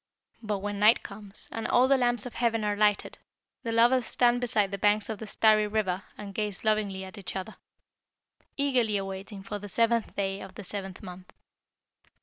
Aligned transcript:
But 0.41 0.63
when 0.63 0.79
night 0.79 1.03
comes, 1.03 1.47
and 1.51 1.67
all 1.67 1.87
the 1.87 1.95
lamps 1.95 2.25
of 2.25 2.33
heaven 2.33 2.63
are 2.63 2.75
lighted, 2.75 3.19
the 3.61 3.71
lovers 3.71 4.07
stand 4.07 4.41
beside 4.41 4.71
the 4.71 4.79
banks 4.79 5.09
of 5.09 5.19
the 5.19 5.27
starry 5.27 5.67
river 5.67 6.01
and 6.17 6.33
gaze 6.33 6.63
lovingly 6.63 7.05
at 7.05 7.19
each 7.19 7.35
other, 7.35 7.57
eagerly 8.57 8.97
awaiting 8.97 9.43
the 9.47 9.69
seventh 9.69 10.15
day 10.15 10.41
of 10.41 10.55
the 10.55 10.63
seventh 10.63 11.03
month. 11.03 11.31